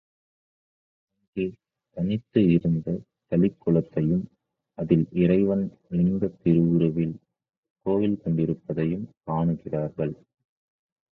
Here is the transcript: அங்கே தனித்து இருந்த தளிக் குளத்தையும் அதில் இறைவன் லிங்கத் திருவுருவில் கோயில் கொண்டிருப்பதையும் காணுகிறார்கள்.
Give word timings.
அங்கே 1.15 1.43
தனித்து 1.97 2.41
இருந்த 2.47 2.87
தளிக் 3.31 3.59
குளத்தையும் 3.59 4.23
அதில் 4.77 5.05
இறைவன் 5.13 5.63
லிங்கத் 5.91 6.39
திருவுருவில் 6.43 7.15
கோயில் 7.85 8.21
கொண்டிருப்பதையும் 8.23 9.07
காணுகிறார்கள். 9.23 10.13